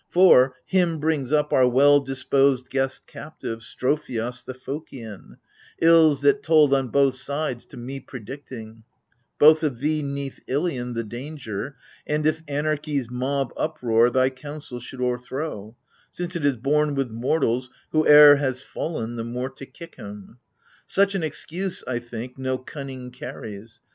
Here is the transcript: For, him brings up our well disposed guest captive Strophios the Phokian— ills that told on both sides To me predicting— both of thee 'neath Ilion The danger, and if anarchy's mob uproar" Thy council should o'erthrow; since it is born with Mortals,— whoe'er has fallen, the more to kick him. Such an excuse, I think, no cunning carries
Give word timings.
For, 0.09 0.55
him 0.65 0.97
brings 0.97 1.31
up 1.31 1.53
our 1.53 1.67
well 1.69 1.99
disposed 1.99 2.71
guest 2.71 3.05
captive 3.05 3.59
Strophios 3.59 4.43
the 4.43 4.55
Phokian— 4.55 5.37
ills 5.89 6.21
that 6.21 6.41
told 6.41 6.73
on 6.73 6.87
both 6.87 7.13
sides 7.13 7.65
To 7.67 7.77
me 7.77 7.99
predicting— 7.99 8.81
both 9.39 9.61
of 9.61 9.77
thee 9.77 10.01
'neath 10.01 10.39
Ilion 10.47 10.95
The 10.95 11.03
danger, 11.03 11.75
and 12.07 12.25
if 12.25 12.41
anarchy's 12.47 13.11
mob 13.11 13.53
uproar" 13.55 14.09
Thy 14.09 14.31
council 14.31 14.79
should 14.79 15.01
o'erthrow; 15.01 15.75
since 16.09 16.35
it 16.35 16.45
is 16.45 16.57
born 16.57 16.95
with 16.95 17.11
Mortals,— 17.11 17.69
whoe'er 17.91 18.37
has 18.37 18.63
fallen, 18.63 19.17
the 19.17 19.23
more 19.23 19.51
to 19.51 19.67
kick 19.67 19.97
him. 19.97 20.39
Such 20.87 21.13
an 21.13 21.21
excuse, 21.21 21.83
I 21.85 21.99
think, 21.99 22.39
no 22.39 22.57
cunning 22.57 23.11
carries 23.11 23.81